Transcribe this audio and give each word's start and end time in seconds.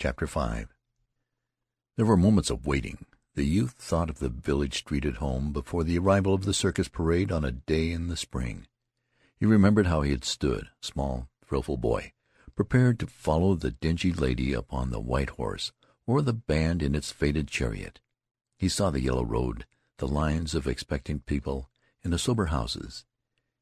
CHAPTER 0.00 0.26
V 0.26 0.66
There 1.96 2.06
were 2.06 2.16
moments 2.16 2.50
of 2.50 2.68
waiting. 2.68 3.04
The 3.34 3.42
youth 3.42 3.72
thought 3.72 4.08
of 4.08 4.20
the 4.20 4.28
village 4.28 4.78
street 4.78 5.04
at 5.04 5.16
home 5.16 5.52
before 5.52 5.82
the 5.82 5.98
arrival 5.98 6.34
of 6.34 6.44
the 6.44 6.54
circus 6.54 6.86
parade 6.86 7.32
on 7.32 7.44
a 7.44 7.50
day 7.50 7.90
in 7.90 8.06
the 8.06 8.16
spring. 8.16 8.68
He 9.34 9.44
remembered 9.44 9.88
how 9.88 10.02
he 10.02 10.12
had 10.12 10.24
stood, 10.24 10.68
small, 10.80 11.28
thrillful 11.44 11.78
boy, 11.78 12.12
prepared 12.54 13.00
to 13.00 13.08
follow 13.08 13.56
the 13.56 13.72
dingy 13.72 14.12
lady 14.12 14.52
upon 14.52 14.90
the 14.90 15.00
white 15.00 15.30
horse, 15.30 15.72
or 16.06 16.22
the 16.22 16.32
band 16.32 16.80
in 16.80 16.94
its 16.94 17.10
faded 17.10 17.48
chariot. 17.48 17.98
He 18.56 18.68
saw 18.68 18.90
the 18.90 19.00
yellow 19.00 19.24
road, 19.24 19.66
the 19.96 20.06
lines 20.06 20.54
of 20.54 20.68
expectant 20.68 21.26
people, 21.26 21.70
and 22.04 22.12
the 22.12 22.20
sober 22.20 22.46
houses. 22.46 23.04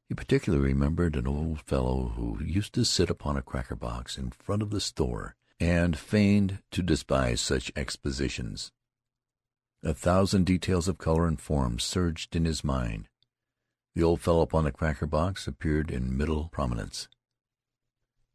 He 0.07 0.13
particularly 0.13 0.65
remembered 0.65 1.15
an 1.15 1.25
old 1.25 1.61
fellow 1.61 2.09
who 2.15 2.43
used 2.43 2.73
to 2.73 2.85
sit 2.85 3.09
upon 3.09 3.37
a 3.37 3.41
cracker 3.41 3.75
box 3.75 4.19
in 4.19 4.29
front 4.29 4.61
of 4.61 4.69
the 4.69 4.79
store, 4.79 5.35
and 5.59 5.97
feigned 5.97 6.59
to 6.71 6.81
despise 6.83 7.41
such 7.41 7.71
expositions. 7.75 8.71
A 9.83 9.93
thousand 9.93 10.45
details 10.45 10.87
of 10.87 10.97
color 10.97 11.27
and 11.27 11.39
form 11.39 11.79
surged 11.79 12.35
in 12.35 12.45
his 12.45 12.63
mind. 12.63 13.07
The 13.95 14.03
old 14.03 14.21
fellow 14.21 14.41
upon 14.41 14.63
the 14.63 14.71
cracker 14.71 15.07
box 15.07 15.47
appeared 15.47 15.89
in 15.89 16.15
middle 16.15 16.49
prominence. 16.49 17.07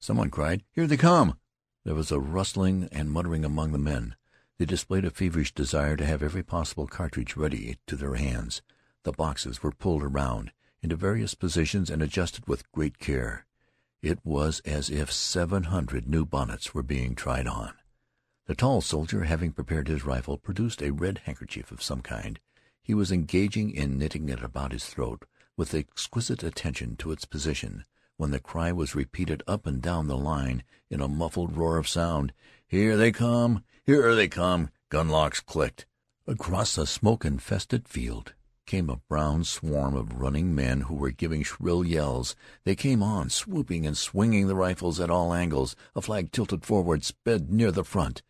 Some 0.01 0.17
one 0.17 0.31
cried, 0.31 0.65
"Here 0.73 0.87
they 0.87 0.97
come!" 0.97 1.39
There 1.85 1.95
was 1.95 2.11
a 2.11 2.19
rustling 2.19 2.89
and 2.91 3.11
muttering 3.11 3.45
among 3.45 3.73
the 3.73 3.79
men. 3.79 4.17
They 4.59 4.65
displayed 4.65 5.05
a 5.05 5.11
feverish 5.11 5.55
desire 5.55 5.97
to 5.97 6.07
have 6.07 6.23
every 6.23 6.43
possible 6.43 6.87
cartridge 6.87 7.37
ready 7.37 7.79
to 7.87 7.97
their 7.97 8.15
hands. 8.15 8.63
The 9.05 9.13
boxes 9.13 9.63
were 9.63 9.73
pulled 9.73 10.03
around 10.03 10.53
into 10.81 10.97
various 10.97 11.35
positions 11.35 11.91
and 11.91 12.03
adjusted 12.03 12.47
with 12.47 12.71
great 12.73 12.99
care. 12.99 13.47
It 14.03 14.19
was 14.25 14.59
as 14.65 14.91
if 14.91 15.13
seven 15.13 15.65
hundred 15.65 16.09
new 16.09 16.27
bonnets 16.27 16.75
were 16.75 16.83
being 16.83 17.15
tried 17.15 17.47
on. 17.47 17.75
The 18.47 18.57
tall 18.57 18.81
soldier, 18.81 19.23
having 19.23 19.53
prepared 19.53 19.87
his 19.87 20.05
rifle, 20.05 20.39
produced 20.39 20.83
a 20.83 20.91
red 20.91 21.19
handkerchief 21.19 21.71
of 21.71 21.85
some 21.85 22.03
kind. 22.03 22.41
He 22.83 22.95
was 22.95 23.13
engaged 23.13 23.57
in 23.57 23.99
knitting 23.99 24.29
it 24.29 24.43
about 24.43 24.73
his 24.73 24.87
throat 24.87 25.25
with 25.57 25.73
exquisite 25.73 26.43
attention 26.43 26.97
to 26.97 27.13
its 27.13 27.25
position, 27.25 27.85
when 28.17 28.33
the 28.33 28.41
cry 28.41 28.73
was 28.73 28.97
repeated 28.97 29.45
up 29.47 29.67
and 29.67 29.81
down 29.81 30.09
the 30.09 30.17
line 30.17 30.65
in 30.91 31.01
a 31.01 31.07
muffled 31.07 31.57
roar 31.57 31.77
of 31.79 31.87
sound. 31.87 32.33
"Here 32.67 32.97
they 32.97 33.13
come! 33.13 33.63
Here 33.85 34.17
they 34.17 34.27
come!" 34.27 34.71
Gun 34.89 35.11
locks 35.11 35.41
clicked. 35.41 35.87
Across 36.27 36.75
the 36.75 36.87
smoke-infested 36.89 37.87
field 37.87 38.35
came 38.67 38.89
a 38.89 39.01
brown 39.09 39.45
swarm 39.45 39.95
of 39.95 40.21
running 40.21 40.55
men 40.55 40.83
who 40.83 40.95
were 40.95 41.11
giving 41.11 41.43
shrill 41.43 41.85
yells. 41.85 42.37
They 42.65 42.75
came 42.75 43.03
on, 43.03 43.31
swooping 43.31 43.87
and 43.87 43.97
swinging 43.97 44.47
the 44.47 44.55
rifles 44.55 45.01
at 45.01 45.11
all 45.11 45.35
angles. 45.35 45.77
A 45.95 46.03
flag 46.03 46.33
tilted 46.33 46.65
forward 46.65 47.05
sped 47.05 47.51
near 47.51 47.71
the 47.71 47.85
front. 47.85 48.23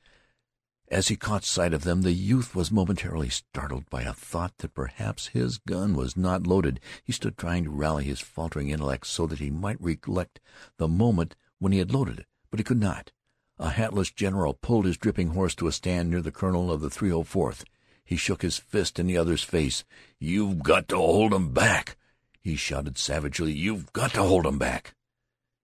As 0.92 1.08
he 1.08 1.16
caught 1.16 1.44
sight 1.44 1.72
of 1.72 1.84
them 1.84 2.02
the 2.02 2.12
youth 2.12 2.54
was 2.54 2.70
momentarily 2.70 3.30
startled 3.30 3.88
by 3.88 4.02
a 4.02 4.12
thought 4.12 4.58
that 4.58 4.74
perhaps 4.74 5.28
his 5.28 5.56
gun 5.56 5.94
was 5.94 6.18
not 6.18 6.46
loaded. 6.46 6.80
He 7.02 7.12
stood 7.12 7.38
trying 7.38 7.64
to 7.64 7.70
rally 7.70 8.04
his 8.04 8.20
faltering 8.20 8.68
intellect 8.68 9.06
so 9.06 9.26
that 9.26 9.38
he 9.38 9.50
might 9.50 9.80
recollect 9.80 10.38
the 10.76 10.88
moment 10.88 11.34
when 11.58 11.72
he 11.72 11.78
had 11.78 11.94
loaded 11.94 12.18
it, 12.18 12.26
but 12.50 12.60
he 12.60 12.64
could 12.64 12.80
not. 12.80 13.10
A 13.58 13.70
hatless 13.70 14.10
general 14.10 14.54
pulled 14.54 14.84
his 14.84 14.98
dripping 14.98 15.28
horse 15.28 15.54
to 15.54 15.66
a 15.66 15.72
stand 15.72 16.10
near 16.10 16.20
the 16.20 16.32
colonel 16.32 16.70
of 16.70 16.80
the 16.80 16.90
304th. 16.90 17.64
He 18.04 18.16
shook 18.16 18.42
his 18.42 18.58
fist 18.58 18.98
in 18.98 19.06
the 19.06 19.16
other's 19.16 19.42
face. 19.42 19.84
"You've 20.18 20.62
got 20.62 20.88
to 20.88 20.96
hold 20.96 21.32
'em 21.32 21.52
back!" 21.52 21.96
he 22.40 22.56
shouted 22.56 22.98
savagely. 22.98 23.52
"You've 23.52 23.92
got 23.92 24.12
to 24.14 24.22
hold 24.22 24.46
'em 24.46 24.58
back!" 24.58 24.94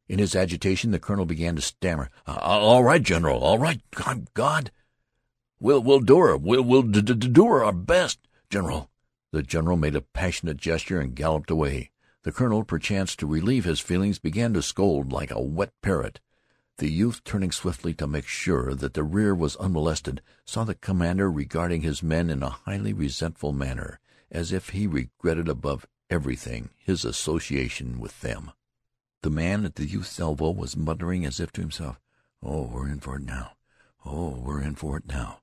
In 0.08 0.18
his 0.18 0.34
agitation 0.34 0.90
the 0.90 0.98
colonel 0.98 1.26
began 1.26 1.56
to 1.56 1.62
stammer. 1.62 2.10
"All 2.26 2.82
right, 2.82 3.02
general, 3.02 3.42
all 3.42 3.58
right. 3.58 3.80
God 4.34 4.70
We'll 5.60 5.82
we'll 5.82 6.00
do 6.00 6.18
her. 6.20 6.36
We'll 6.36 6.62
we'll 6.62 6.82
d 6.82 7.02
d 7.02 7.14
do 7.14 7.46
her 7.48 7.64
our 7.64 7.72
best, 7.72 8.20
General." 8.48 8.88
The 9.32 9.42
general 9.42 9.76
made 9.76 9.96
a 9.96 10.00
passionate 10.00 10.56
gesture 10.56 11.00
and 11.00 11.16
galloped 11.16 11.50
away. 11.50 11.90
The 12.22 12.32
colonel, 12.32 12.64
perchance 12.64 13.16
to 13.16 13.26
relieve 13.26 13.64
his 13.64 13.80
feelings, 13.80 14.18
began 14.18 14.54
to 14.54 14.62
scold 14.62 15.12
like 15.12 15.30
a 15.30 15.40
wet 15.40 15.72
parrot. 15.82 16.20
The 16.78 16.88
youth, 16.88 17.24
turning 17.24 17.50
swiftly 17.50 17.92
to 17.94 18.06
make 18.06 18.28
sure 18.28 18.72
that 18.72 18.94
the 18.94 19.02
rear 19.02 19.34
was 19.34 19.56
unmolested, 19.56 20.22
saw 20.44 20.62
the 20.62 20.76
commander 20.76 21.28
regarding 21.28 21.82
his 21.82 22.04
men 22.04 22.30
in 22.30 22.40
a 22.40 22.50
highly 22.50 22.92
resentful 22.92 23.52
manner, 23.52 23.98
as 24.30 24.52
if 24.52 24.68
he 24.68 24.86
regretted 24.86 25.48
above 25.48 25.88
everything 26.08 26.70
his 26.76 27.04
association 27.04 27.98
with 27.98 28.20
them. 28.20 28.52
The 29.22 29.30
man 29.30 29.64
at 29.64 29.74
the 29.74 29.86
youth's 29.86 30.20
elbow 30.20 30.52
was 30.52 30.76
muttering 30.76 31.26
as 31.26 31.40
if 31.40 31.50
to 31.54 31.60
himself, 31.60 31.98
"Oh, 32.40 32.68
we're 32.68 32.88
in 32.88 33.00
for 33.00 33.16
it 33.16 33.22
now. 33.22 33.56
Oh, 34.04 34.38
we're 34.38 34.62
in 34.62 34.76
for 34.76 34.96
it 34.96 35.06
now." 35.08 35.40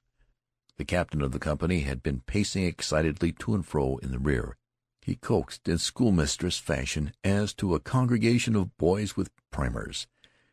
The 0.78 0.86
captain 0.86 1.22
of 1.22 1.34
the 1.34 1.40
company 1.40 1.82
had 1.82 2.02
been 2.02 2.22
pacing 2.22 2.64
excitedly 2.64 3.34
to 3.34 3.56
and 3.56 3.66
fro 3.66 3.98
in 3.98 4.12
the 4.12 4.20
rear. 4.20 4.56
He 5.02 5.18
coaxed 5.18 5.68
in 5.68 5.80
schoolmistress 5.80 6.60
fashion 6.60 7.12
as 7.26 7.54
to 7.56 7.76
a 7.76 7.82
congregation 7.82 8.56
of 8.56 8.78
boys 8.78 9.18
with 9.18 9.32
primers. 9.52 10.08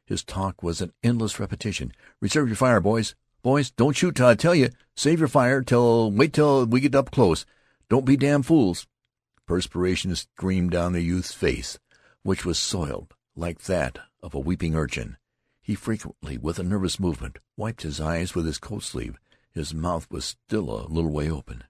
His 0.05 0.25
talk 0.25 0.63
was 0.63 0.81
an 0.81 0.93
endless 1.03 1.39
repetition. 1.39 1.93
"Reserve 2.21 2.49
your 2.49 2.57
fire, 2.57 2.81
boys. 2.81 3.15
Boys, 3.43 3.71
don't 3.71 3.97
shoot 3.97 4.17
till 4.17 4.27
I 4.27 4.35
tell 4.35 4.55
you. 4.55 4.71
Save 4.97 5.19
your 5.19 5.29
fire 5.29 5.63
till 5.63 6.11
wait 6.11 6.33
till 6.33 6.67
we 6.67 6.81
get 6.81 6.95
up 6.95 7.11
close. 7.11 7.45
Don't 7.89 8.05
be 8.05 8.17
damn 8.17 8.43
fools." 8.43 8.87
Perspiration 9.47 10.15
streamed 10.15 10.71
down 10.71 10.93
the 10.93 11.03
youth's 11.03 11.33
face, 11.33 11.79
which 12.23 12.45
was 12.45 12.59
soiled 12.59 13.15
like 13.35 13.63
that 13.63 13.99
of 14.23 14.35
a 14.35 14.39
weeping 14.39 14.75
urchin. 14.75 15.17
He 15.61 15.75
frequently, 15.75 16.39
with 16.39 16.59
a 16.59 16.65
nervous 16.65 16.99
movement, 16.99 17.39
wiped 17.57 17.83
his 17.83 18.01
eyes 18.01 18.35
with 18.35 18.47
his 18.47 18.59
coat 18.59 18.83
sleeve. 18.83 19.19
His 19.51 19.75
mouth 19.75 20.07
was 20.11 20.25
still 20.25 20.71
a 20.71 20.89
little 20.89 21.13
way 21.13 21.31
open. 21.31 21.65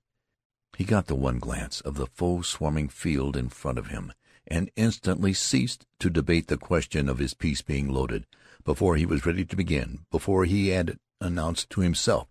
He 0.77 0.85
got 0.85 1.07
the 1.07 1.15
one 1.15 1.39
glance 1.39 1.81
of 1.81 1.97
the 1.97 2.07
foe 2.07 2.43
swarming 2.43 2.89
field 2.89 3.37
in 3.37 3.49
front 3.49 3.79
of 3.79 3.89
him, 3.89 4.13
and 4.47 4.71
instantly 4.77 5.33
ceased 5.33 5.87
to 5.99 6.11
debate 6.11 6.49
the 6.49 6.57
question 6.57 7.09
of 7.09 7.19
his 7.19 7.35
piece 7.35 7.63
being 7.63 7.89
loaded. 7.89 8.27
Before 8.65 8.97
he 8.97 9.07
was 9.07 9.27
ready 9.27 9.45
to 9.45 9.57
begin, 9.57 10.01
before 10.11 10.45
he 10.45 10.69
had 10.69 10.99
announced 11.21 11.71
to 11.71 11.81
himself 11.81 12.29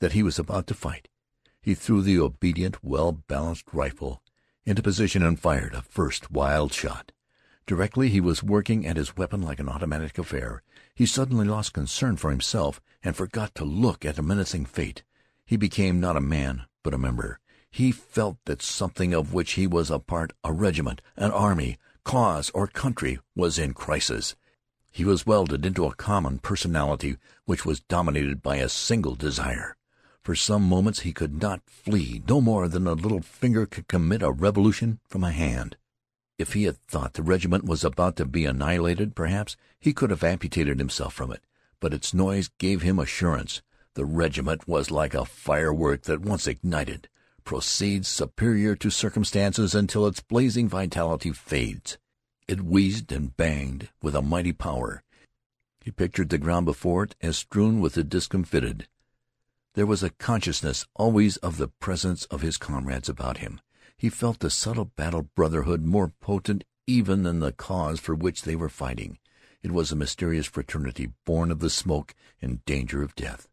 that 0.00 0.12
he 0.12 0.22
was 0.22 0.38
about 0.38 0.66
to 0.68 0.74
fight, 0.74 1.08
he 1.60 1.74
threw 1.74 2.02
the 2.02 2.18
obedient, 2.18 2.82
well 2.84 3.12
balanced 3.12 3.66
rifle 3.72 4.22
into 4.64 4.82
position 4.82 5.22
and 5.22 5.40
fired 5.40 5.74
a 5.74 5.82
first 5.82 6.30
wild 6.30 6.72
shot. 6.72 7.12
Directly 7.66 8.08
he 8.08 8.20
was 8.20 8.42
working 8.42 8.86
at 8.86 8.96
his 8.96 9.16
weapon 9.16 9.42
like 9.42 9.60
an 9.60 9.68
automatic 9.68 10.18
affair. 10.18 10.62
He 10.94 11.06
suddenly 11.06 11.46
lost 11.46 11.72
concern 11.72 12.16
for 12.16 12.30
himself, 12.30 12.80
and 13.02 13.16
forgot 13.16 13.54
to 13.56 13.64
look 13.64 14.04
at 14.04 14.18
a 14.18 14.22
menacing 14.22 14.66
fate. 14.66 15.02
He 15.44 15.56
became 15.56 16.00
not 16.00 16.16
a 16.16 16.20
man, 16.20 16.66
but 16.82 16.94
a 16.94 16.98
member. 16.98 17.38
He 17.72 17.90
felt 17.90 18.36
that 18.44 18.60
something 18.60 19.14
of 19.14 19.32
which 19.32 19.52
he 19.52 19.66
was 19.66 19.90
a 19.90 19.98
part, 19.98 20.34
a 20.44 20.52
regiment, 20.52 21.00
an 21.16 21.30
army, 21.30 21.78
cause, 22.04 22.50
or 22.50 22.66
country, 22.66 23.18
was 23.34 23.58
in 23.58 23.72
crisis. 23.72 24.36
He 24.90 25.06
was 25.06 25.24
welded 25.24 25.64
into 25.64 25.86
a 25.86 25.94
common 25.94 26.38
personality 26.38 27.16
which 27.46 27.64
was 27.64 27.80
dominated 27.80 28.42
by 28.42 28.56
a 28.56 28.68
single 28.68 29.14
desire. 29.14 29.78
For 30.22 30.34
some 30.34 30.68
moments 30.68 31.00
he 31.00 31.14
could 31.14 31.40
not 31.40 31.62
flee, 31.66 32.22
no 32.28 32.42
more 32.42 32.68
than 32.68 32.86
a 32.86 32.92
little 32.92 33.22
finger 33.22 33.64
could 33.64 33.88
commit 33.88 34.22
a 34.22 34.30
revolution 34.30 35.00
from 35.08 35.24
a 35.24 35.32
hand. 35.32 35.78
If 36.38 36.52
he 36.52 36.64
had 36.64 36.76
thought 36.76 37.14
the 37.14 37.22
regiment 37.22 37.64
was 37.64 37.84
about 37.84 38.16
to 38.16 38.26
be 38.26 38.44
annihilated, 38.44 39.16
perhaps 39.16 39.56
he 39.80 39.94
could 39.94 40.10
have 40.10 40.22
amputated 40.22 40.78
himself 40.78 41.14
from 41.14 41.32
it, 41.32 41.42
but 41.80 41.94
its 41.94 42.12
noise 42.12 42.50
gave 42.58 42.82
him 42.82 42.98
assurance. 42.98 43.62
The 43.94 44.04
regiment 44.04 44.68
was 44.68 44.90
like 44.90 45.14
a 45.14 45.24
firework 45.24 46.02
that, 46.02 46.20
once 46.20 46.46
ignited, 46.46 47.08
proceeds 47.44 48.08
superior 48.08 48.76
to 48.76 48.90
circumstances 48.90 49.74
until 49.74 50.06
its 50.06 50.20
blazing 50.20 50.68
vitality 50.68 51.32
fades. 51.32 51.98
It 52.48 52.62
wheezed 52.62 53.12
and 53.12 53.36
banged 53.36 53.88
with 54.02 54.14
a 54.14 54.22
mighty 54.22 54.52
power. 54.52 55.02
He 55.80 55.90
pictured 55.90 56.28
the 56.28 56.38
ground 56.38 56.66
before 56.66 57.04
it 57.04 57.14
as 57.20 57.36
strewn 57.36 57.80
with 57.80 57.94
the 57.94 58.04
discomfited. 58.04 58.88
There 59.74 59.86
was 59.86 60.02
a 60.02 60.10
consciousness 60.10 60.86
always 60.94 61.36
of 61.38 61.56
the 61.56 61.68
presence 61.68 62.24
of 62.26 62.42
his 62.42 62.56
comrades 62.56 63.08
about 63.08 63.38
him. 63.38 63.60
He 63.96 64.08
felt 64.08 64.40
the 64.40 64.50
subtle 64.50 64.86
battle 64.96 65.22
brotherhood 65.34 65.82
more 65.82 66.12
potent 66.20 66.64
even 66.86 67.22
than 67.22 67.40
the 67.40 67.52
cause 67.52 68.00
for 68.00 68.14
which 68.14 68.42
they 68.42 68.56
were 68.56 68.68
fighting. 68.68 69.18
It 69.62 69.72
was 69.72 69.92
a 69.92 69.96
mysterious 69.96 70.46
fraternity 70.46 71.12
born 71.24 71.50
of 71.50 71.60
the 71.60 71.70
smoke 71.70 72.14
and 72.40 72.64
danger 72.64 73.02
of 73.02 73.14
death. 73.14 73.48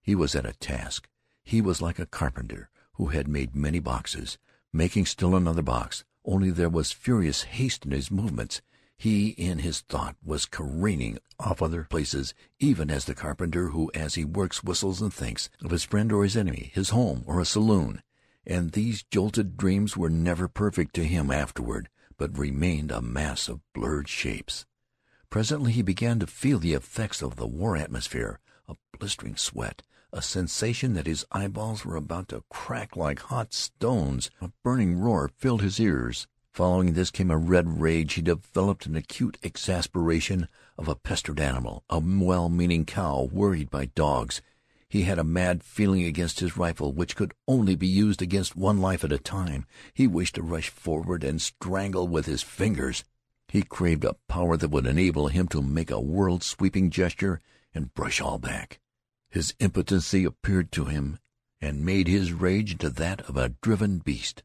He 0.00 0.14
was 0.14 0.34
at 0.34 0.46
a 0.46 0.52
task. 0.52 1.08
He 1.42 1.60
was 1.60 1.82
like 1.82 1.98
a 1.98 2.06
carpenter 2.06 2.70
who 2.98 3.06
had 3.06 3.26
made 3.26 3.56
many 3.56 3.78
boxes, 3.78 4.36
making 4.72 5.06
still 5.06 5.34
another 5.34 5.62
box, 5.62 6.04
only 6.26 6.50
there 6.50 6.68
was 6.68 6.92
furious 6.92 7.44
haste 7.44 7.86
in 7.86 7.92
his 7.92 8.10
movements. 8.10 8.60
He, 8.98 9.30
in 9.30 9.60
his 9.60 9.80
thought, 9.80 10.16
was 10.22 10.44
careening 10.44 11.18
off 11.40 11.62
other 11.62 11.84
places, 11.84 12.34
even 12.60 12.90
as 12.90 13.06
the 13.06 13.14
carpenter 13.14 13.68
who 13.68 13.90
as 13.94 14.16
he 14.16 14.24
works 14.26 14.62
whistles 14.62 15.00
and 15.00 15.14
thinks 15.14 15.48
of 15.64 15.70
his 15.70 15.84
friend 15.84 16.12
or 16.12 16.24
his 16.24 16.36
enemy, 16.36 16.70
his 16.74 16.90
home 16.90 17.24
or 17.26 17.40
a 17.40 17.46
saloon 17.46 18.02
and 18.48 18.72
these 18.72 19.02
jolted 19.02 19.58
dreams 19.58 19.94
were 19.94 20.08
never 20.08 20.48
perfect 20.48 20.94
to 20.94 21.04
him 21.04 21.30
afterward, 21.30 21.90
but 22.16 22.36
remained 22.36 22.90
a 22.90 23.02
mass 23.02 23.46
of 23.46 23.60
blurred 23.74 24.08
shapes. 24.08 24.64
Presently 25.28 25.72
he 25.72 25.82
began 25.82 26.18
to 26.18 26.26
feel 26.26 26.58
the 26.58 26.72
effects 26.72 27.20
of 27.20 27.36
the 27.36 27.46
war 27.46 27.76
atmosphere. 27.76 28.40
A 28.66 28.74
blistering 28.98 29.36
sweat, 29.36 29.82
a 30.12 30.22
sensation 30.22 30.94
that 30.94 31.06
his 31.06 31.26
eyeballs 31.30 31.84
were 31.84 31.96
about 31.96 32.28
to 32.28 32.42
crack 32.48 32.96
like 32.96 33.20
hot 33.20 33.52
stones. 33.52 34.30
A 34.40 34.50
burning 34.64 34.98
roar 34.98 35.30
filled 35.36 35.60
his 35.60 35.78
ears. 35.78 36.26
Following 36.52 36.94
this 36.94 37.10
came 37.10 37.30
a 37.30 37.36
red 37.36 37.80
rage 37.80 38.14
he 38.14 38.22
developed 38.22 38.86
an 38.86 38.96
acute 38.96 39.36
exasperation 39.42 40.48
of 40.78 40.88
a 40.88 40.96
pestered 40.96 41.38
animal, 41.38 41.84
a 41.90 42.00
well 42.00 42.48
meaning 42.48 42.84
cow 42.84 43.28
worried 43.30 43.70
by 43.70 43.86
dogs. 43.86 44.40
He 44.88 45.02
had 45.02 45.18
a 45.18 45.24
mad 45.24 45.62
feeling 45.62 46.04
against 46.04 46.40
his 46.40 46.56
rifle, 46.56 46.92
which 46.92 47.14
could 47.14 47.34
only 47.46 47.76
be 47.76 47.86
used 47.86 48.22
against 48.22 48.56
one 48.56 48.80
life 48.80 49.04
at 49.04 49.12
a 49.12 49.18
time. 49.18 49.66
He 49.92 50.06
wished 50.06 50.36
to 50.36 50.42
rush 50.42 50.70
forward 50.70 51.22
and 51.22 51.42
strangle 51.42 52.08
with 52.08 52.24
his 52.24 52.42
fingers. 52.42 53.04
He 53.48 53.62
craved 53.62 54.04
a 54.04 54.16
power 54.28 54.56
that 54.56 54.70
would 54.70 54.86
enable 54.86 55.28
him 55.28 55.46
to 55.48 55.60
make 55.60 55.90
a 55.90 56.00
world 56.00 56.42
sweeping 56.42 56.88
gesture 56.88 57.40
and 57.74 57.92
brush 57.92 58.20
all 58.20 58.38
back. 58.38 58.80
His 59.30 59.54
impotency 59.60 60.24
appeared 60.24 60.72
to 60.72 60.86
him 60.86 61.18
and 61.60 61.84
made 61.84 62.08
his 62.08 62.32
rage 62.32 62.72
into 62.72 62.88
that 62.90 63.20
of 63.28 63.36
a 63.36 63.50
driven 63.60 63.98
beast. 63.98 64.42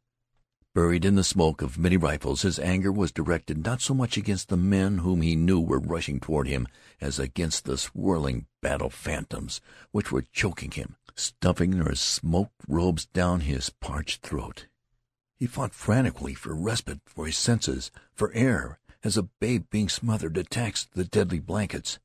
Buried 0.76 1.06
in 1.06 1.16
the 1.16 1.24
smoke 1.24 1.62
of 1.62 1.78
many 1.78 1.98
rifles, 1.98 2.42
his 2.42 2.58
anger 2.58 2.92
was 2.92 3.12
directed 3.12 3.64
not 3.64 3.80
so 3.80 3.94
much 3.94 4.18
against 4.18 4.50
the 4.50 4.58
men 4.58 4.98
whom 4.98 5.22
he 5.22 5.36
knew 5.36 5.60
were 5.60 5.80
rushing 5.80 6.20
toward 6.20 6.48
him 6.48 6.68
as 7.00 7.20
against 7.20 7.66
the 7.66 7.78
swirling 7.78 8.48
battle 8.62 8.90
phantoms 8.90 9.62
which 9.92 10.12
were 10.12 10.24
choking 10.24 10.72
him, 10.72 10.96
stuffing 11.16 11.72
their 11.72 11.94
smoked 11.94 12.64
robes 12.68 13.06
down 13.06 13.42
his 13.42 13.70
parched 13.70 14.24
throat. 14.24 14.66
He 15.38 15.46
fought 15.46 15.74
frantically 15.76 16.34
for 16.34 16.56
respite, 16.56 17.02
for 17.06 17.28
his 17.28 17.38
senses, 17.38 17.92
for 18.14 18.34
air, 18.34 18.80
as 19.04 19.16
a 19.16 19.24
babe 19.24 19.66
being 19.70 19.90
smothered 19.90 20.38
attacks 20.38 20.88
the 20.94 21.06
deadly 21.06 21.40
blankets. 21.40 22.00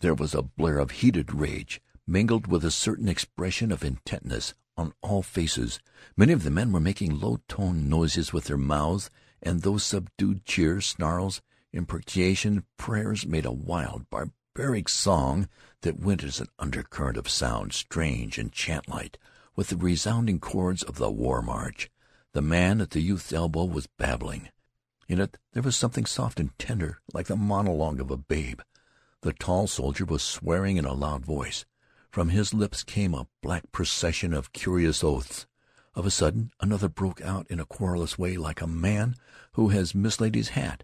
There 0.00 0.14
was 0.14 0.34
a 0.34 0.42
blare 0.42 0.78
of 0.78 0.90
heated 0.90 1.32
rage, 1.32 1.80
mingled 2.10 2.48
with 2.48 2.64
a 2.64 2.70
certain 2.72 3.08
expression 3.08 3.70
of 3.70 3.84
intentness 3.84 4.52
on 4.76 4.92
all 5.00 5.22
faces. 5.22 5.78
Many 6.16 6.32
of 6.32 6.42
the 6.42 6.50
men 6.50 6.72
were 6.72 6.80
making 6.80 7.20
low-toned 7.20 7.88
noises 7.88 8.32
with 8.32 8.44
their 8.44 8.56
mouths, 8.56 9.10
and 9.40 9.62
those 9.62 9.84
subdued 9.84 10.44
cheers, 10.44 10.86
snarls, 10.86 11.40
imprecations, 11.72 12.62
prayers 12.76 13.26
made 13.26 13.46
a 13.46 13.52
wild, 13.52 14.10
barbaric 14.10 14.88
song 14.88 15.48
that 15.82 16.00
went 16.00 16.24
as 16.24 16.40
an 16.40 16.48
undercurrent 16.58 17.16
of 17.16 17.28
sound, 17.28 17.72
strange 17.72 18.38
and 18.38 18.50
chant-like, 18.50 19.18
with 19.54 19.68
the 19.68 19.76
resounding 19.76 20.40
chords 20.40 20.82
of 20.82 20.96
the 20.96 21.10
war 21.10 21.42
march. 21.42 21.90
The 22.32 22.42
man 22.42 22.80
at 22.80 22.90
the 22.90 23.00
youth's 23.00 23.32
elbow 23.32 23.64
was 23.64 23.86
babbling. 23.86 24.48
In 25.08 25.20
it 25.20 25.38
there 25.52 25.62
was 25.62 25.76
something 25.76 26.06
soft 26.06 26.40
and 26.40 26.56
tender, 26.58 27.00
like 27.12 27.26
the 27.26 27.36
monologue 27.36 28.00
of 28.00 28.10
a 28.10 28.16
babe. 28.16 28.60
The 29.22 29.32
tall 29.32 29.66
soldier 29.66 30.04
was 30.04 30.22
swearing 30.22 30.76
in 30.76 30.84
a 30.84 30.92
loud 30.92 31.24
voice. 31.24 31.64
From 32.10 32.30
his 32.30 32.52
lips 32.52 32.82
came 32.82 33.14
a 33.14 33.28
black 33.40 33.70
procession 33.70 34.34
of 34.34 34.52
curious 34.52 35.04
oaths. 35.04 35.46
Of 35.94 36.06
a 36.06 36.10
sudden 36.10 36.50
another 36.60 36.88
broke 36.88 37.20
out 37.20 37.46
in 37.48 37.60
a 37.60 37.64
querulous 37.64 38.18
way, 38.18 38.36
like 38.36 38.60
a 38.60 38.66
man 38.66 39.14
who 39.52 39.68
has 39.68 39.94
mislaid 39.94 40.34
his 40.34 40.50
hat. 40.50 40.82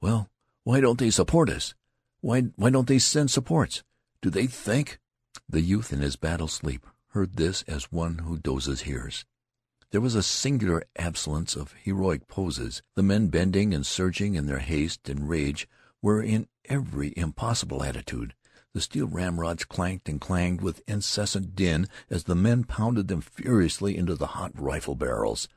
"Well, 0.00 0.30
why 0.62 0.80
don't 0.80 0.98
they 0.98 1.10
support 1.10 1.50
us? 1.50 1.74
Why 2.20 2.42
why 2.56 2.70
don't 2.70 2.88
they 2.88 2.98
send 2.98 3.30
supports? 3.30 3.82
Do 4.22 4.30
they 4.30 4.46
think——" 4.46 4.98
The 5.46 5.60
youth 5.60 5.92
in 5.92 6.00
his 6.00 6.16
battle 6.16 6.48
sleep 6.48 6.86
heard 7.08 7.36
this 7.36 7.62
as 7.64 7.92
one 7.92 8.18
who 8.18 8.38
dozes 8.38 8.82
hears. 8.82 9.26
There 9.90 10.00
was 10.00 10.14
a 10.14 10.22
singular 10.22 10.82
absence 10.96 11.56
of 11.56 11.72
heroic 11.74 12.26
poses. 12.26 12.80
The 12.94 13.02
men 13.02 13.28
bending 13.28 13.74
and 13.74 13.86
surging 13.86 14.34
in 14.34 14.46
their 14.46 14.60
haste 14.60 15.10
and 15.10 15.28
rage 15.28 15.68
were 16.00 16.22
in 16.22 16.48
every 16.64 17.12
impossible 17.16 17.84
attitude. 17.84 18.34
The 18.74 18.80
steel 18.80 19.06
ramrods 19.06 19.64
clanked 19.64 20.08
and 20.08 20.20
clanged 20.20 20.60
with 20.60 20.82
incessant 20.88 21.54
din 21.54 21.88
as 22.10 22.24
the 22.24 22.34
men 22.34 22.64
pounded 22.64 23.06
them 23.06 23.20
furiously 23.20 23.96
into 23.96 24.16
the 24.16 24.26
hot 24.26 24.50
rifle 24.60 24.96
barrels. 24.96 25.48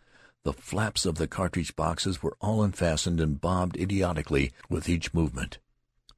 The 0.43 0.53
flaps 0.53 1.03
of 1.03 1.15
the 1.15 1.27
cartridge 1.27 1.75
boxes 1.75 2.21
were 2.21 2.37
all 2.39 2.61
unfastened 2.61 3.19
and 3.19 3.41
bobbed 3.41 3.75
idiotically 3.75 4.53
with 4.69 4.87
each 4.87 5.15
movement. 5.15 5.57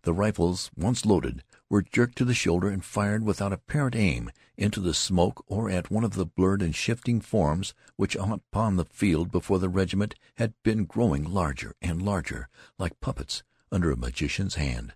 The 0.01 0.11
rifles, 0.11 0.71
once 0.75 1.05
loaded, 1.05 1.41
were 1.69 1.81
jerked 1.81 2.17
to 2.17 2.25
the 2.25 2.33
shoulder 2.33 2.67
and 2.67 2.83
fired 2.83 3.23
without 3.23 3.53
apparent 3.53 3.95
aim 3.95 4.29
into 4.57 4.81
the 4.81 4.93
smoke 4.93 5.45
or 5.47 5.69
at 5.69 5.89
one 5.89 6.03
of 6.03 6.15
the 6.15 6.25
blurred 6.25 6.61
and 6.61 6.75
shifting 6.75 7.21
forms 7.21 7.73
which 7.95 8.17
upon 8.17 8.75
the 8.75 8.83
field 8.83 9.31
before 9.31 9.59
the 9.59 9.69
regiment 9.69 10.15
had 10.35 10.53
been 10.63 10.83
growing 10.83 11.23
larger 11.23 11.75
and 11.81 12.01
larger, 12.01 12.49
like 12.77 12.99
puppets 12.99 13.43
under 13.71 13.89
a 13.89 13.95
magician's 13.97 14.55
hand. 14.55 14.93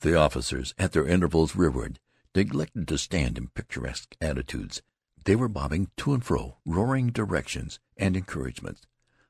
The 0.00 0.16
officers, 0.16 0.74
at 0.78 0.92
their 0.92 1.06
intervals 1.06 1.54
rearward, 1.54 2.00
neglected 2.34 2.88
to 2.88 2.96
stand 2.96 3.36
in 3.36 3.48
picturesque 3.48 4.16
attitudes. 4.18 4.80
They 5.24 5.36
were 5.36 5.48
bobbing 5.48 5.90
to 5.98 6.14
and 6.14 6.24
fro, 6.24 6.56
roaring 6.64 7.10
directions 7.10 7.78
and 7.98 8.16
encouragements. 8.16 8.86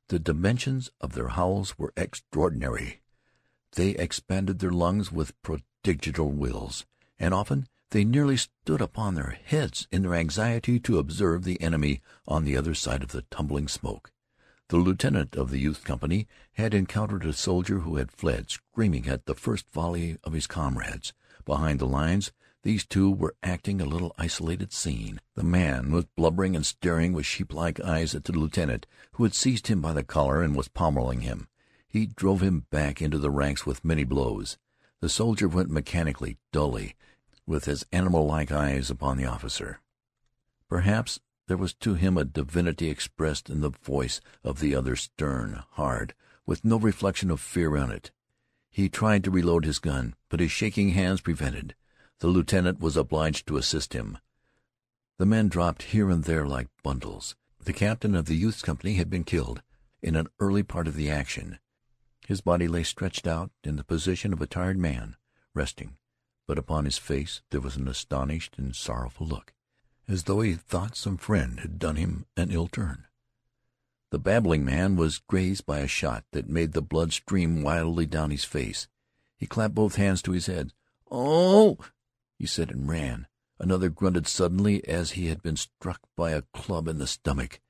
The 0.08 0.20
dimensions 0.20 0.90
of 1.00 1.14
their 1.14 1.28
howls 1.28 1.76
were 1.76 1.92
extraordinary. 1.96 3.00
They 3.72 3.90
expanded 3.90 4.60
their 4.60 4.70
lungs 4.70 5.10
with 5.10 5.40
prodigal 5.42 6.30
wills, 6.30 6.86
and 7.18 7.34
often 7.34 7.66
they 7.90 8.04
nearly 8.04 8.36
stood 8.36 8.80
upon 8.80 9.16
their 9.16 9.38
heads 9.44 9.88
in 9.90 10.02
their 10.02 10.14
anxiety 10.14 10.78
to 10.80 10.98
observe 10.98 11.42
the 11.42 11.60
enemy 11.60 12.00
on 12.28 12.44
the 12.44 12.56
other 12.56 12.74
side 12.74 13.02
of 13.02 13.10
the 13.10 13.22
tumbling 13.22 13.66
smoke. 13.66 14.12
The 14.70 14.76
lieutenant 14.76 15.34
of 15.34 15.50
the 15.50 15.58
youth 15.58 15.82
company 15.82 16.28
had 16.52 16.74
encountered 16.74 17.26
a 17.26 17.32
soldier 17.32 17.80
who 17.80 17.96
had 17.96 18.12
fled, 18.12 18.50
screaming 18.50 19.08
at 19.08 19.26
the 19.26 19.34
first 19.34 19.68
volley 19.72 20.16
of 20.22 20.32
his 20.32 20.46
comrades. 20.46 21.12
Behind 21.44 21.80
the 21.80 21.88
lines 21.88 22.30
these 22.62 22.86
two 22.86 23.10
were 23.10 23.34
acting 23.42 23.80
a 23.80 23.84
little 23.84 24.14
isolated 24.16 24.72
scene. 24.72 25.20
The 25.34 25.42
man 25.42 25.90
was 25.90 26.04
blubbering 26.16 26.54
and 26.54 26.64
staring 26.64 27.12
with 27.12 27.26
sheep-like 27.26 27.80
eyes 27.80 28.14
at 28.14 28.22
the 28.22 28.32
lieutenant, 28.32 28.86
who 29.14 29.24
had 29.24 29.34
seized 29.34 29.66
him 29.66 29.80
by 29.80 29.92
the 29.92 30.04
collar 30.04 30.40
and 30.40 30.54
was 30.54 30.68
pommeling 30.68 31.22
him. 31.22 31.48
He 31.88 32.06
drove 32.06 32.40
him 32.40 32.66
back 32.70 33.02
into 33.02 33.18
the 33.18 33.28
ranks 33.28 33.66
with 33.66 33.84
many 33.84 34.04
blows. 34.04 34.56
The 35.00 35.08
soldier 35.08 35.48
went 35.48 35.70
mechanically, 35.70 36.38
dully, 36.52 36.94
with 37.44 37.64
his 37.64 37.84
animal-like 37.90 38.52
eyes 38.52 38.88
upon 38.88 39.16
the 39.16 39.26
officer. 39.26 39.80
Perhaps 40.68 41.18
there 41.50 41.56
was 41.56 41.74
to 41.74 41.94
him 41.94 42.16
a 42.16 42.24
divinity 42.24 42.88
expressed 42.88 43.50
in 43.50 43.60
the 43.60 43.72
voice 43.82 44.20
of 44.44 44.60
the 44.60 44.72
other, 44.72 44.94
stern, 44.94 45.64
hard, 45.72 46.14
with 46.46 46.64
no 46.64 46.78
reflection 46.78 47.28
of 47.28 47.40
fear 47.40 47.76
in 47.76 47.90
it. 47.90 48.12
He 48.70 48.88
tried 48.88 49.24
to 49.24 49.32
reload 49.32 49.64
his 49.64 49.80
gun, 49.80 50.14
but 50.28 50.38
his 50.38 50.52
shaking 50.52 50.90
hands 50.90 51.20
prevented. 51.20 51.74
The 52.20 52.28
lieutenant 52.28 52.78
was 52.78 52.96
obliged 52.96 53.48
to 53.48 53.56
assist 53.56 53.94
him. 53.94 54.18
The 55.18 55.26
men 55.26 55.48
dropped 55.48 55.82
here 55.82 56.08
and 56.08 56.22
there 56.22 56.46
like 56.46 56.68
bundles. 56.84 57.34
The 57.64 57.72
captain 57.72 58.14
of 58.14 58.26
the 58.26 58.36
youth's 58.36 58.62
company 58.62 58.94
had 58.94 59.10
been 59.10 59.24
killed 59.24 59.60
in 60.00 60.14
an 60.14 60.28
early 60.38 60.62
part 60.62 60.86
of 60.86 60.94
the 60.94 61.10
action. 61.10 61.58
His 62.28 62.40
body 62.40 62.68
lay 62.68 62.84
stretched 62.84 63.26
out 63.26 63.50
in 63.64 63.74
the 63.74 63.82
position 63.82 64.32
of 64.32 64.40
a 64.40 64.46
tired 64.46 64.78
man, 64.78 65.16
resting, 65.52 65.96
but 66.46 66.58
upon 66.58 66.84
his 66.84 66.96
face 66.96 67.42
there 67.50 67.60
was 67.60 67.74
an 67.74 67.88
astonished 67.88 68.56
and 68.56 68.76
sorrowful 68.76 69.26
look 69.26 69.52
as 70.10 70.24
though 70.24 70.40
he 70.40 70.54
thought 70.54 70.96
some 70.96 71.16
friend 71.16 71.60
had 71.60 71.78
done 71.78 71.96
him 71.96 72.26
an 72.36 72.50
ill 72.50 72.66
turn. 72.66 73.04
The 74.10 74.18
babbling 74.18 74.64
man 74.64 74.96
was 74.96 75.20
grazed 75.20 75.66
by 75.66 75.78
a 75.78 75.86
shot 75.86 76.24
that 76.32 76.48
made 76.48 76.72
the 76.72 76.82
blood 76.82 77.12
stream 77.12 77.62
wildly 77.62 78.06
down 78.06 78.32
his 78.32 78.44
face. 78.44 78.88
He 79.36 79.46
clapped 79.46 79.74
both 79.74 79.94
hands 79.94 80.20
to 80.22 80.32
his 80.32 80.46
head. 80.46 80.72
"Oh!" 81.10 81.78
he 82.36 82.46
said, 82.46 82.70
and 82.70 82.88
ran. 82.88 83.28
Another 83.60 83.88
grunted 83.88 84.26
suddenly 84.26 84.84
as 84.88 85.12
he 85.12 85.26
had 85.26 85.42
been 85.42 85.56
struck 85.56 86.00
by 86.16 86.32
a 86.32 86.42
club 86.54 86.88
in 86.88 86.98
the 86.98 87.06
stomach. 87.06 87.60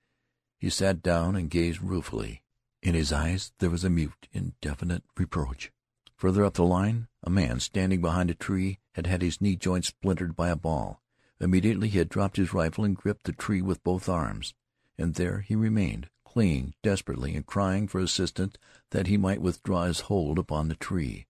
He 0.58 0.70
sat 0.70 1.02
down 1.02 1.36
and 1.36 1.50
gazed 1.50 1.82
ruefully. 1.82 2.42
In 2.82 2.94
his 2.94 3.12
eyes 3.12 3.52
there 3.58 3.70
was 3.70 3.84
a 3.84 3.90
mute, 3.90 4.28
indefinite 4.32 5.02
reproach. 5.16 5.72
Further 6.16 6.44
up 6.44 6.54
the 6.54 6.64
line, 6.64 7.08
a 7.22 7.28
man 7.28 7.60
standing 7.60 8.00
behind 8.00 8.30
a 8.30 8.34
tree 8.34 8.78
had 8.92 9.06
had 9.06 9.20
his 9.20 9.40
knee 9.40 9.56
joint 9.56 9.84
splintered 9.84 10.34
by 10.34 10.48
a 10.48 10.56
ball. 10.56 11.02
Immediately 11.40 11.88
he 11.88 11.98
had 11.98 12.08
dropped 12.08 12.36
his 12.36 12.52
rifle 12.52 12.84
and 12.84 12.96
gripped 12.96 13.24
the 13.24 13.32
tree 13.32 13.62
with 13.62 13.82
both 13.82 14.08
arms. 14.08 14.54
And 14.98 15.14
there 15.14 15.40
he 15.40 15.56
remained, 15.56 16.10
clinging 16.24 16.74
desperately 16.82 17.34
and 17.34 17.46
crying 17.46 17.88
for 17.88 18.00
assistance 18.00 18.56
that 18.90 19.06
he 19.06 19.16
might 19.16 19.40
withdraw 19.40 19.84
his 19.84 20.00
hold 20.00 20.38
upon 20.38 20.68
the 20.68 20.74
tree. 20.74 21.26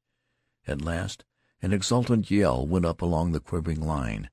At 0.67 0.83
last 0.83 1.25
an 1.63 1.73
exultant 1.73 2.31
yell 2.31 2.67
went 2.67 2.85
up 2.85 3.03
along 3.03 3.33
the 3.33 3.41
quivering 3.41 3.81
line. 3.81 4.31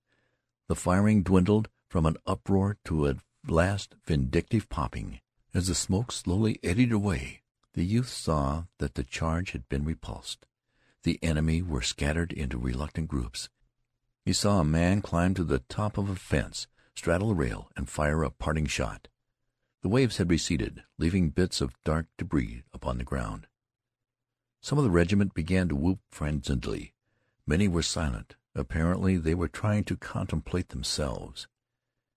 The 0.67 0.75
firing 0.75 1.23
dwindled 1.23 1.69
from 1.89 2.05
an 2.05 2.17
uproar 2.25 2.77
to 2.85 3.07
a 3.07 3.15
last 3.47 3.95
vindictive 4.05 4.69
popping. 4.69 5.19
As 5.53 5.67
the 5.67 5.75
smoke 5.75 6.11
slowly 6.11 6.59
eddied 6.63 6.91
away, 6.91 7.41
the 7.73 7.85
youth 7.85 8.09
saw 8.09 8.63
that 8.79 8.95
the 8.95 9.03
charge 9.03 9.51
had 9.51 9.69
been 9.69 9.85
repulsed. 9.85 10.45
The 11.03 11.19
enemy 11.21 11.61
were 11.61 11.81
scattered 11.81 12.33
into 12.33 12.57
reluctant 12.57 13.07
groups. 13.07 13.49
He 14.27 14.33
saw 14.33 14.59
a 14.59 14.65
man 14.65 15.01
climb 15.01 15.35
to 15.35 15.45
the 15.45 15.59
top 15.69 15.97
of 15.97 16.09
a 16.09 16.15
fence, 16.17 16.67
straddle 16.93 17.31
a 17.31 17.33
rail, 17.33 17.71
and 17.77 17.87
fire 17.87 18.23
a 18.23 18.29
parting 18.29 18.65
shot. 18.65 19.07
The 19.83 19.87
waves 19.87 20.17
had 20.17 20.29
receded, 20.29 20.83
leaving 20.97 21.29
bits 21.29 21.61
of 21.61 21.81
dark 21.85 22.07
debris 22.17 22.63
upon 22.73 22.97
the 22.97 23.05
ground. 23.05 23.47
Some 24.59 24.77
of 24.77 24.83
the 24.83 24.91
regiment 24.91 25.33
began 25.33 25.69
to 25.69 25.77
whoop 25.77 25.99
frenziedly. 26.11 26.93
Many 27.45 27.69
were 27.69 27.81
silent. 27.81 28.35
Apparently 28.53 29.15
they 29.15 29.33
were 29.33 29.47
trying 29.47 29.85
to 29.85 29.95
contemplate 29.95 30.67
themselves. 30.69 31.47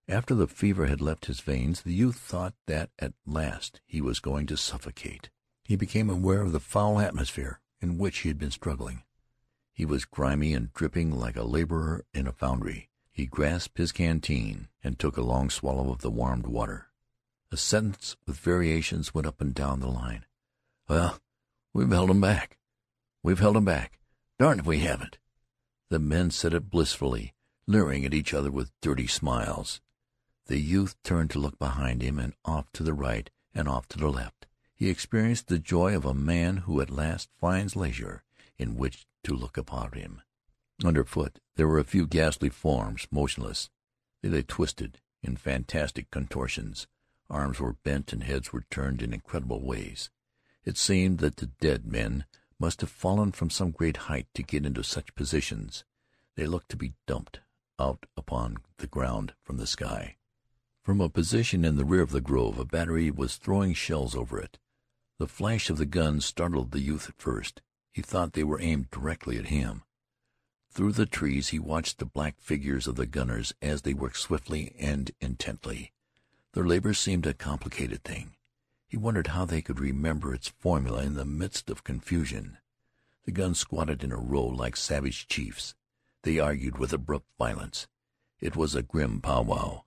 After 0.09 0.35
the 0.35 0.47
fever 0.47 0.87
had 0.87 0.99
left 0.99 1.27
his 1.27 1.39
veins, 1.39 1.83
the 1.83 1.93
youth 1.93 2.17
thought 2.19 2.55
that 2.67 2.89
at 2.99 3.13
last 3.25 3.79
he 3.85 4.01
was 4.01 4.19
going 4.19 4.47
to 4.47 4.57
suffocate. 4.57 5.29
He 5.63 5.77
became 5.77 6.09
aware 6.09 6.41
of 6.41 6.51
the 6.51 6.59
foul 6.59 6.99
atmosphere 6.99 7.61
in 7.79 7.97
which 7.97 8.17
he 8.17 8.27
had 8.27 8.37
been 8.37 8.51
struggling. 8.51 9.03
He 9.73 9.85
was 9.85 10.05
grimy 10.05 10.53
and 10.53 10.73
dripping 10.73 11.11
like 11.11 11.35
a 11.35 11.43
laborer 11.43 12.05
in 12.13 12.27
a 12.27 12.33
foundry. 12.33 12.89
He 13.11 13.25
grasped 13.25 13.77
his 13.77 13.91
canteen 13.91 14.67
and 14.83 14.97
took 14.97 15.17
a 15.17 15.21
long 15.21 15.49
swallow 15.49 15.91
of 15.91 16.01
the 16.01 16.11
warmed 16.11 16.47
water. 16.47 16.87
A 17.51 17.57
sentence 17.57 18.15
with 18.25 18.37
variations 18.37 19.13
went 19.13 19.27
up 19.27 19.41
and 19.41 19.53
down 19.53 19.79
the 19.79 19.87
line. 19.87 20.25
"Well, 20.87 21.19
we've 21.73 21.89
held 21.89 22.09
'em 22.09 22.21
back. 22.21 22.57
We've 23.23 23.39
held 23.39 23.57
'em 23.57 23.65
back. 23.65 23.99
Darned 24.39 24.61
if 24.61 24.65
we 24.65 24.79
haven't." 24.79 25.19
The 25.89 25.99
men 25.99 26.31
said 26.31 26.53
it 26.53 26.69
blissfully, 26.69 27.33
leering 27.67 28.05
at 28.05 28.13
each 28.13 28.33
other 28.33 28.51
with 28.51 28.71
dirty 28.81 29.07
smiles. 29.07 29.81
The 30.45 30.59
youth 30.59 30.95
turned 31.03 31.29
to 31.31 31.39
look 31.39 31.59
behind 31.59 32.01
him 32.01 32.19
and 32.19 32.33
off 32.45 32.71
to 32.73 32.83
the 32.83 32.93
right 32.93 33.29
and 33.53 33.67
off 33.67 33.87
to 33.89 33.97
the 33.97 34.09
left. 34.09 34.47
He 34.73 34.89
experienced 34.89 35.47
the 35.47 35.59
joy 35.59 35.95
of 35.95 36.05
a 36.05 36.13
man 36.13 36.57
who 36.57 36.81
at 36.81 36.89
last 36.89 37.29
finds 37.39 37.75
leisure 37.75 38.23
in 38.61 38.75
which 38.75 39.07
to 39.23 39.33
look 39.33 39.57
about 39.57 39.95
him. 39.95 40.21
Underfoot 40.85 41.39
there 41.55 41.67
were 41.67 41.79
a 41.79 41.83
few 41.83 42.05
ghastly 42.05 42.49
forms, 42.49 43.07
motionless. 43.11 43.69
They 44.21 44.29
lay 44.29 44.43
twisted 44.43 44.99
in 45.23 45.35
fantastic 45.35 46.11
contortions. 46.11 46.87
Arms 47.29 47.59
were 47.59 47.73
bent 47.73 48.13
and 48.13 48.23
heads 48.23 48.53
were 48.53 48.65
turned 48.69 49.01
in 49.01 49.13
incredible 49.13 49.61
ways. 49.61 50.09
It 50.63 50.77
seemed 50.77 51.19
that 51.19 51.37
the 51.37 51.47
dead 51.47 51.85
men 51.85 52.25
must 52.59 52.81
have 52.81 52.89
fallen 52.91 53.31
from 53.31 53.49
some 53.49 53.71
great 53.71 53.97
height 53.97 54.27
to 54.35 54.43
get 54.43 54.65
into 54.65 54.83
such 54.83 55.15
positions. 55.15 55.83
They 56.35 56.45
looked 56.45 56.69
to 56.69 56.77
be 56.77 56.93
dumped 57.07 57.39
out 57.79 58.05
upon 58.15 58.57
the 58.77 58.87
ground 58.87 59.33
from 59.43 59.57
the 59.57 59.65
sky. 59.65 60.17
From 60.83 61.01
a 61.01 61.09
position 61.09 61.65
in 61.65 61.77
the 61.77 61.85
rear 61.85 62.01
of 62.01 62.11
the 62.11 62.21
grove 62.21 62.59
a 62.59 62.65
battery 62.65 63.09
was 63.09 63.37
throwing 63.37 63.73
shells 63.73 64.15
over 64.15 64.39
it. 64.39 64.59
The 65.17 65.27
flash 65.27 65.69
of 65.69 65.77
the 65.77 65.85
guns 65.85 66.25
startled 66.25 66.71
the 66.71 66.79
youth 66.79 67.09
at 67.09 67.21
first. 67.21 67.61
He 67.91 68.01
thought 68.01 68.33
they 68.33 68.43
were 68.43 68.61
aimed 68.61 68.89
directly 68.89 69.37
at 69.37 69.47
him. 69.47 69.83
Through 70.69 70.93
the 70.93 71.05
trees 71.05 71.49
he 71.49 71.59
watched 71.59 71.97
the 71.97 72.05
black 72.05 72.39
figures 72.39 72.87
of 72.87 72.95
the 72.95 73.05
gunners 73.05 73.53
as 73.61 73.81
they 73.81 73.93
worked 73.93 74.17
swiftly 74.17 74.73
and 74.79 75.11
intently. 75.19 75.91
Their 76.53 76.65
labor 76.65 76.93
seemed 76.93 77.25
a 77.25 77.33
complicated 77.33 78.03
thing. 78.03 78.35
He 78.87 78.97
wondered 78.97 79.27
how 79.27 79.45
they 79.45 79.61
could 79.61 79.79
remember 79.79 80.33
its 80.33 80.47
formula 80.47 81.03
in 81.03 81.15
the 81.15 81.25
midst 81.25 81.69
of 81.69 81.83
confusion. 81.83 82.57
The 83.25 83.31
guns 83.31 83.59
squatted 83.59 84.03
in 84.03 84.11
a 84.11 84.17
row 84.17 84.45
like 84.45 84.75
savage 84.77 85.27
chiefs. 85.27 85.75
They 86.23 86.39
argued 86.39 86.77
with 86.77 86.93
abrupt 86.93 87.27
violence. 87.37 87.87
It 88.39 88.55
was 88.55 88.75
a 88.75 88.81
grim 88.81 89.21
powwow. 89.21 89.83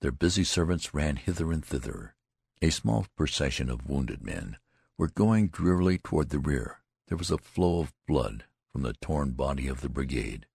Their 0.00 0.12
busy 0.12 0.44
servants 0.44 0.94
ran 0.94 1.16
hither 1.16 1.52
and 1.52 1.64
thither. 1.64 2.14
A 2.62 2.70
small 2.70 3.06
procession 3.16 3.70
of 3.70 3.88
wounded 3.88 4.22
men 4.22 4.58
were 4.98 5.08
going 5.08 5.48
drearily 5.48 5.98
toward 5.98 6.30
the 6.30 6.38
rear. 6.38 6.82
There 7.10 7.18
was 7.18 7.32
a 7.32 7.38
flow 7.38 7.80
of 7.80 7.92
blood 8.06 8.44
from 8.72 8.82
the 8.82 8.92
torn 8.92 9.32
body 9.32 9.66
of 9.66 9.80
the 9.80 9.88
brigade. 9.88 10.46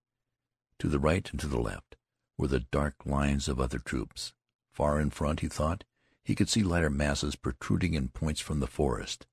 To 0.78 0.88
the 0.88 0.98
right 0.98 1.30
and 1.30 1.38
to 1.40 1.46
the 1.46 1.60
left 1.60 1.96
were 2.38 2.48
the 2.48 2.60
dark 2.60 3.04
lines 3.04 3.46
of 3.46 3.60
other 3.60 3.78
troops. 3.78 4.32
Far 4.72 4.98
in 4.98 5.10
front, 5.10 5.40
he 5.40 5.48
thought, 5.48 5.84
he 6.24 6.34
could 6.34 6.48
see 6.48 6.62
lighter 6.62 6.88
masses 6.88 7.36
protruding 7.36 7.92
in 7.92 8.08
points 8.08 8.40
from 8.40 8.60
the 8.60 8.66
forest. 8.66 9.26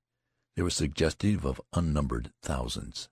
They 0.54 0.60
were 0.60 0.68
suggestive 0.68 1.46
of 1.46 1.62
unnumbered 1.72 2.30
thousands. 2.42 3.08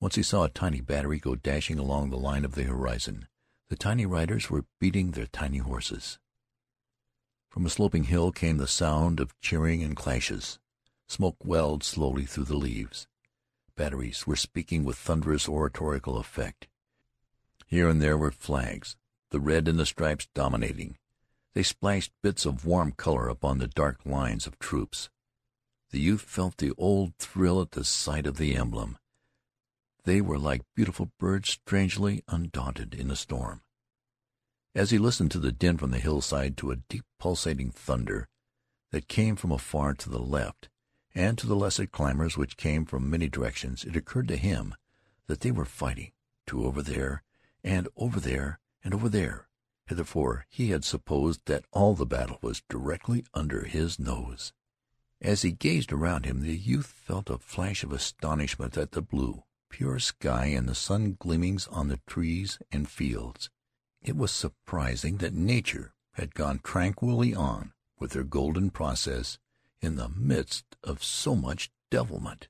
Once 0.00 0.14
he 0.14 0.22
saw 0.22 0.44
a 0.44 0.48
tiny 0.48 0.80
battery 0.80 1.18
go 1.18 1.34
dashing 1.34 1.78
along 1.78 2.08
the 2.08 2.16
line 2.16 2.46
of 2.46 2.54
the 2.54 2.64
horizon. 2.64 3.28
The 3.68 3.76
tiny 3.76 4.06
riders 4.06 4.48
were 4.48 4.64
beating 4.80 5.10
their 5.10 5.26
tiny 5.26 5.58
horses. 5.58 6.18
From 7.50 7.66
a 7.66 7.70
sloping 7.70 8.04
hill 8.04 8.32
came 8.32 8.56
the 8.56 8.66
sound 8.66 9.20
of 9.20 9.38
cheering 9.42 9.82
and 9.82 9.94
clashes. 9.94 10.58
Smoke 11.06 11.36
welled 11.44 11.84
slowly 11.84 12.24
through 12.24 12.44
the 12.44 12.56
leaves. 12.56 13.06
Batteries 13.76 14.26
were 14.26 14.36
speaking 14.36 14.84
with 14.84 14.96
thunderous 14.96 15.48
oratorical 15.48 16.18
effect. 16.18 16.68
Here 17.66 17.88
and 17.88 18.00
there 18.00 18.18
were 18.18 18.30
flags, 18.30 18.96
the 19.30 19.40
red 19.40 19.68
and 19.68 19.78
the 19.78 19.86
stripes 19.86 20.28
dominating. 20.34 20.96
They 21.54 21.62
splashed 21.62 22.12
bits 22.22 22.46
of 22.46 22.64
warm 22.64 22.92
color 22.92 23.28
upon 23.28 23.58
the 23.58 23.66
dark 23.66 24.06
lines 24.06 24.46
of 24.46 24.58
troops. 24.58 25.10
The 25.90 26.00
youth 26.00 26.22
felt 26.22 26.56
the 26.56 26.72
old 26.78 27.16
thrill 27.16 27.60
at 27.60 27.72
the 27.72 27.84
sight 27.84 28.26
of 28.26 28.36
the 28.38 28.56
emblem. 28.56 28.96
They 30.04 30.20
were 30.20 30.38
like 30.38 30.62
beautiful 30.74 31.10
birds 31.18 31.50
strangely 31.50 32.22
undaunted 32.28 32.94
in 32.94 33.10
a 33.10 33.16
storm. 33.16 33.62
As 34.74 34.90
he 34.90 34.98
listened 34.98 35.32
to 35.32 35.38
the 35.38 35.52
din 35.52 35.76
from 35.76 35.90
the 35.90 35.98
hillside, 35.98 36.56
to 36.58 36.70
a 36.70 36.76
deep 36.76 37.04
pulsating 37.18 37.70
thunder 37.70 38.28
that 38.92 39.08
came 39.08 39.36
from 39.36 39.52
afar 39.52 39.94
to 39.94 40.08
the 40.08 40.20
left, 40.20 40.69
and 41.14 41.36
to 41.38 41.46
the 41.46 41.56
lesser 41.56 41.86
clamors 41.86 42.36
which 42.36 42.56
came 42.56 42.84
from 42.84 43.10
many 43.10 43.28
directions, 43.28 43.84
it 43.84 43.96
occurred 43.96 44.28
to 44.28 44.36
him 44.36 44.74
that 45.26 45.40
they 45.40 45.50
were 45.50 45.64
fighting, 45.64 46.12
too 46.46 46.64
over 46.64 46.82
there, 46.82 47.22
and 47.62 47.88
over 47.96 48.20
there, 48.20 48.60
and 48.84 48.94
over 48.94 49.08
there. 49.08 49.48
Heretofore 49.86 50.46
he 50.48 50.70
had 50.70 50.84
supposed 50.84 51.46
that 51.46 51.64
all 51.72 51.94
the 51.94 52.06
battle 52.06 52.38
was 52.42 52.62
directly 52.68 53.24
under 53.34 53.64
his 53.64 53.98
nose. 53.98 54.52
As 55.20 55.42
he 55.42 55.52
gazed 55.52 55.92
around 55.92 56.24
him 56.26 56.42
the 56.42 56.56
youth 56.56 56.86
felt 56.86 57.28
a 57.28 57.38
flash 57.38 57.82
of 57.82 57.92
astonishment 57.92 58.76
at 58.76 58.92
the 58.92 59.02
blue 59.02 59.42
pure 59.70 59.98
sky 59.98 60.46
and 60.46 60.68
the 60.68 60.74
sun 60.74 61.16
gleamings 61.18 61.66
on 61.68 61.88
the 61.88 62.00
trees 62.06 62.58
and 62.70 62.88
fields. 62.88 63.50
It 64.02 64.16
was 64.16 64.32
surprising 64.32 65.18
that 65.18 65.32
nature 65.32 65.94
had 66.14 66.34
gone 66.34 66.60
tranquilly 66.62 67.34
on 67.34 67.72
with 67.98 68.12
her 68.14 68.24
golden 68.24 68.70
process 68.70 69.38
in 69.82 69.96
the 69.96 70.08
midst 70.08 70.64
of 70.84 71.02
so 71.02 71.34
much 71.34 71.70
devilment. 71.90 72.48